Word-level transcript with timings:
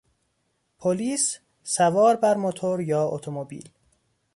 پلیس 0.79 1.39
سوار 1.63 2.15
بر 2.15 2.35
موتور 2.37 2.81
یا 2.81 3.03
اتومبیل 3.03 3.69